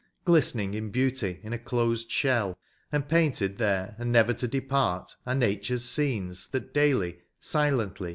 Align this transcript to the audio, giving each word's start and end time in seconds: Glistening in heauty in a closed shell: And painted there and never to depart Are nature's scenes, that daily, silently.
Glistening 0.25 0.73
in 0.73 0.91
heauty 0.91 1.39
in 1.43 1.53
a 1.53 1.59
closed 1.59 2.09
shell: 2.09 2.57
And 2.91 3.07
painted 3.07 3.59
there 3.59 3.95
and 3.99 4.11
never 4.11 4.33
to 4.33 4.47
depart 4.47 5.15
Are 5.27 5.35
nature's 5.35 5.85
scenes, 5.85 6.47
that 6.47 6.73
daily, 6.73 7.19
silently. 7.37 8.09